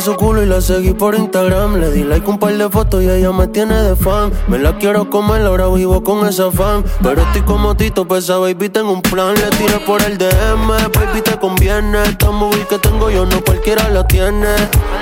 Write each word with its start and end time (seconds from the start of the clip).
su 0.00 0.14
culo 0.14 0.42
y 0.42 0.46
la 0.46 0.60
seguí 0.60 0.92
por 0.92 1.14
Instagram. 1.14 1.76
Le 1.76 1.90
di 1.90 2.02
like 2.02 2.28
un 2.28 2.38
par 2.38 2.56
de 2.56 2.68
fotos 2.68 3.02
y 3.02 3.10
ella 3.10 3.30
me 3.32 3.46
tiene 3.46 3.74
de 3.82 3.94
fan. 3.94 4.32
Me 4.48 4.58
la 4.58 4.78
quiero 4.78 5.10
comer, 5.10 5.42
ahora 5.42 5.68
vivo 5.68 6.02
con 6.02 6.26
esa 6.26 6.50
fan. 6.50 6.82
Pero 7.02 7.22
estoy 7.22 7.42
como 7.42 7.76
Tito, 7.76 8.06
pesa, 8.06 8.38
baby, 8.38 8.68
tengo 8.68 8.92
un 8.92 9.02
plan. 9.02 9.34
Le 9.34 9.50
tiré 9.56 9.78
por 9.80 10.02
el 10.02 10.16
DM, 10.16 10.68
baby, 10.68 11.20
te 11.22 11.38
conviene. 11.38 12.02
Esta 12.04 12.30
movie 12.30 12.66
que 12.66 12.78
tengo 12.78 13.10
yo 13.10 13.26
no 13.26 13.42
cualquiera 13.44 13.88
la 13.90 14.06
tiene. 14.06 14.48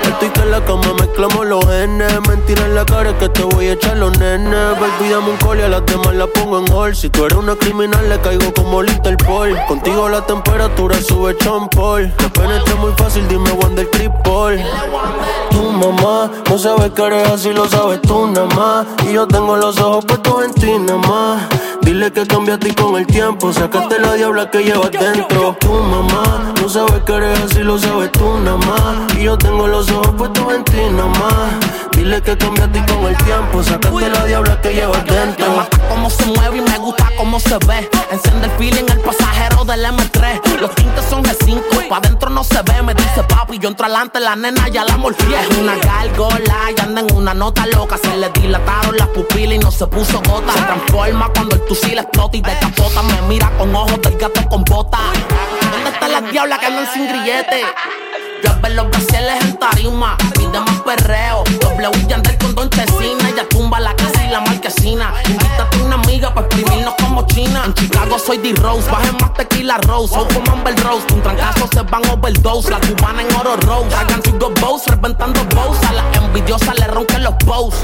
Estoy 0.07 0.29
que 0.29 0.45
la 0.45 0.63
cama 0.63 0.93
mezclamos 0.99 1.45
los 1.45 1.65
genes. 1.65 2.13
Mentira 2.27 2.65
en 2.65 2.75
la 2.75 2.85
cara 2.85 3.17
que 3.17 3.29
te 3.29 3.43
voy 3.43 3.67
a 3.67 3.73
echar 3.73 3.97
los 3.97 4.17
nenes. 4.17 4.79
Baby, 4.79 5.09
dame 5.09 5.31
un 5.31 5.57
y 5.57 5.61
a 5.61 5.69
las 5.69 5.85
demás 5.85 6.13
la 6.15 6.27
pongo 6.27 6.59
en 6.59 6.71
hold. 6.71 6.95
Si 6.95 7.09
tú 7.09 7.25
eres 7.25 7.37
una 7.37 7.55
criminal, 7.55 8.07
le 8.09 8.19
caigo 8.19 8.53
como 8.53 8.81
Paul. 9.25 9.57
Contigo 9.67 10.09
la 10.09 10.25
temperatura 10.25 10.95
sube 11.01 11.35
chompol. 11.37 12.11
Te 12.17 12.29
penetra 12.29 12.75
muy 12.75 12.91
fácil, 12.97 13.27
dime 13.27 13.51
Wonder 13.51 13.89
Triple. 13.91 14.65
Tu 15.51 15.71
mamá 15.71 16.31
no 16.49 16.57
sabe 16.57 16.91
que 16.91 17.01
eres 17.03 17.29
así, 17.29 17.53
lo 17.53 17.67
sabes 17.67 18.01
tú 18.01 18.27
nada 18.27 18.45
más. 18.55 18.87
Y 19.07 19.13
yo 19.13 19.27
tengo 19.27 19.55
los 19.55 19.79
ojos 19.79 20.05
puestos 20.05 20.45
en 20.45 20.53
ti 20.53 20.77
nada 20.79 20.97
más. 20.97 21.43
Dile 21.81 22.11
que 22.11 22.25
cambiaste 22.25 22.73
con 22.73 22.95
el 22.95 23.05
tiempo, 23.05 23.53
sacaste 23.53 23.99
la 23.99 24.13
diabla 24.13 24.49
que 24.49 24.63
llevas 24.63 24.91
dentro. 24.91 25.55
Tu 25.59 25.71
mamá 25.71 26.53
no 26.59 26.67
sabe 26.67 27.01
que 27.05 27.13
eres 27.13 27.39
así, 27.41 27.59
lo 27.59 27.77
sabes 27.77 28.11
tú 28.11 28.39
nada 28.39 28.57
más. 28.57 29.14
Yo 29.25 29.35
tengo 29.39 29.65
los 29.65 29.89
ojos 29.89 30.13
puestos 30.19 30.53
en 30.53 30.63
ti 30.65 30.77
nada 30.91 31.07
más. 31.07 31.89
Dile 31.97 32.21
que 32.21 32.37
cambiaste 32.37 32.85
con 32.85 33.05
el 33.07 33.17
tiempo, 33.17 33.63
sacaste 33.63 34.09
la 34.09 34.23
diabla 34.23 34.61
que 34.61 34.71
llevas 34.71 35.03
dentro. 35.03 35.67
Cómo 35.89 36.11
se 36.11 36.25
mueve 36.27 36.57
y 36.59 36.61
me 36.61 36.77
gusta 36.77 37.09
cómo 37.17 37.39
se 37.39 37.57
ve. 37.65 37.89
Enciende 38.11 38.45
el 38.45 38.51
feeling 38.51 38.85
el 38.87 38.99
pasajero 38.99 39.65
del 39.65 39.83
M3. 39.83 40.59
Los 40.59 40.75
tintes 40.75 41.05
son 41.05 41.23
G5, 41.23 41.87
pa' 41.89 41.97
adentro 41.97 42.29
no 42.29 42.43
se 42.43 42.61
ve. 42.61 42.83
Me 42.83 42.93
dice 42.93 43.23
papi, 43.27 43.57
yo 43.57 43.69
entro 43.69 43.87
adelante, 43.87 44.19
la 44.19 44.35
nena 44.35 44.67
ya 44.67 44.85
la 44.85 44.95
morfié. 44.95 45.41
Es 45.41 45.57
una 45.57 45.75
gárgola 45.75 46.57
y 46.77 46.79
anda 46.79 47.01
en 47.01 47.11
una 47.15 47.33
nota 47.33 47.65
loca. 47.65 47.97
Se 47.97 48.15
le 48.17 48.29
dilataron 48.29 48.95
las 48.95 49.07
pupilas 49.07 49.55
y 49.55 49.57
no 49.57 49.71
se 49.71 49.87
puso 49.87 50.21
gota. 50.21 50.53
Transforma 50.53 51.29
cuando 51.33 51.55
el 51.55 51.63
fusil 51.63 51.97
explota 51.97 52.37
y 52.37 52.41
de 52.41 52.59
capota 52.59 53.01
me 53.01 53.19
mira 53.23 53.49
con 53.57 53.75
ojos 53.75 53.99
del 54.03 54.17
gato 54.19 54.47
con 54.47 54.63
bota. 54.65 54.99
¿Dónde 55.71 55.89
están 55.89 56.11
las 56.11 56.31
diablas 56.31 56.59
que 56.59 56.65
andan 56.67 56.93
sin 56.93 57.07
grillete? 57.07 57.63
Yo 58.43 58.61
ver 58.61 58.73
los 58.73 58.89
brasiles 58.89 59.43
en 59.43 59.57
tarima, 59.57 60.17
pide 60.33 60.59
más 60.59 60.81
perreo. 60.81 61.43
W 61.61 62.05
y 62.07 62.13
andar 62.13 62.37
con 62.37 62.55
Don 62.55 62.69
Chesina, 62.69 63.29
ella 63.29 63.47
tumba 63.49 63.79
la 63.79 63.95
casa 63.95 64.25
y 64.25 64.29
la 64.29 64.41
marquesina. 64.41 65.13
Invítate 65.25 65.77
a 65.77 65.83
una 65.83 65.95
amiga 65.95 66.33
para 66.33 66.47
exprimirnos 66.47 66.93
como 66.99 67.25
China. 67.27 67.63
En 67.65 67.73
Chicago 67.73 68.19
soy 68.19 68.37
D-Rose, 68.37 68.89
baje 68.89 69.11
más 69.13 69.33
tequila 69.33 69.77
Rose. 69.77 70.13
Soy 70.13 70.25
como 70.33 70.51
Amber 70.51 70.75
Rose, 70.83 71.05
un 71.13 71.21
trancazo 71.21 71.67
se 71.71 71.81
van 71.81 72.05
overdose. 72.09 72.69
La 72.69 72.79
cubana 72.79 73.21
en 73.21 73.35
oro 73.35 73.55
rose, 73.57 73.95
hagan 73.95 74.21
su 74.23 74.31
go 74.37 74.51
bows, 74.61 74.85
reventando 74.87 75.43
bows. 75.55 75.77
A 75.83 75.93
la 75.93 76.03
envidiosa 76.45 76.73
le 76.75 76.87
ronquen 76.87 77.23
los 77.23 77.35
bows. 77.45 77.75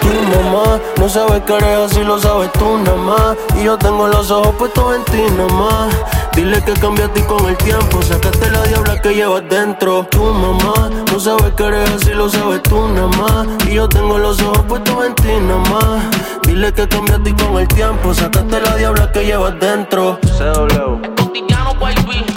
Tu 0.00 0.08
mamá 0.08 0.78
no 0.98 1.08
sabe 1.08 1.42
que 1.44 1.56
eres 1.56 1.90
así, 1.90 2.04
lo 2.04 2.18
sabes 2.18 2.52
tú 2.52 2.78
nada 2.78 2.96
más. 2.96 3.36
Y 3.58 3.64
yo 3.64 3.78
tengo 3.78 4.06
los 4.06 4.30
ojos 4.30 4.54
puestos 4.56 4.96
en 4.96 5.04
ti 5.04 5.22
nada 5.36 5.52
más. 5.54 5.94
Dile 6.34 6.62
que 6.62 6.72
cambiaste 6.74 7.24
con 7.24 7.46
el 7.48 7.56
tiempo, 7.56 8.02
sacaste 8.02 8.50
la 8.50 8.62
diabla 8.64 9.00
que 9.00 9.14
llevas 9.14 9.48
dentro. 9.48 10.06
Tu 10.10 10.22
mamá 10.22 10.90
no 11.10 11.20
sabe 11.20 11.52
que 11.56 11.64
eres 11.64 11.90
así, 11.90 12.10
lo 12.10 12.28
sabes 12.28 12.62
tú 12.64 12.88
nada 12.88 13.08
más. 13.08 13.46
Y 13.66 13.74
yo 13.74 13.88
tengo 13.88 14.18
los 14.18 14.40
ojos 14.42 14.64
puestos 14.68 15.06
en 15.06 15.14
ti 15.14 15.28
nada 15.40 15.60
más. 15.70 16.02
Dile 16.42 16.72
que 16.72 16.86
cambiaste 16.86 17.34
con 17.36 17.56
el 17.58 17.68
tiempo, 17.68 18.12
sacaste 18.12 18.60
la 18.60 18.76
diabla 18.76 19.10
que 19.12 19.24
llevas 19.24 19.58
dentro. 19.58 20.18
Cotidiano, 21.16 21.74
baby. 21.80 22.29